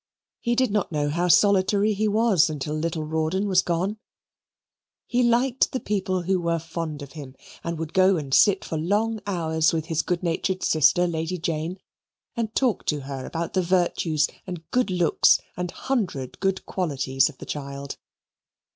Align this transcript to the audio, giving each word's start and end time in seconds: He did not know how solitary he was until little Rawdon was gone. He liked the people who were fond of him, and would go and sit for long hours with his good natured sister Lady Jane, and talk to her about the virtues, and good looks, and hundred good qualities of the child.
He 0.39 0.55
did 0.55 0.71
not 0.71 0.91
know 0.91 1.09
how 1.11 1.27
solitary 1.27 1.93
he 1.93 2.07
was 2.07 2.49
until 2.49 2.73
little 2.73 3.03
Rawdon 3.03 3.47
was 3.47 3.61
gone. 3.61 3.99
He 5.05 5.21
liked 5.21 5.71
the 5.73 5.79
people 5.79 6.23
who 6.23 6.41
were 6.41 6.57
fond 6.57 7.03
of 7.03 7.11
him, 7.11 7.35
and 7.63 7.77
would 7.77 7.93
go 7.93 8.17
and 8.17 8.33
sit 8.33 8.65
for 8.65 8.79
long 8.79 9.19
hours 9.27 9.73
with 9.73 9.85
his 9.85 10.01
good 10.01 10.23
natured 10.23 10.63
sister 10.63 11.05
Lady 11.05 11.37
Jane, 11.37 11.77
and 12.35 12.55
talk 12.55 12.83
to 12.87 13.01
her 13.01 13.27
about 13.27 13.53
the 13.53 13.61
virtues, 13.61 14.27
and 14.47 14.67
good 14.71 14.89
looks, 14.89 15.39
and 15.55 15.69
hundred 15.69 16.39
good 16.39 16.65
qualities 16.65 17.29
of 17.29 17.37
the 17.37 17.45
child. 17.45 17.97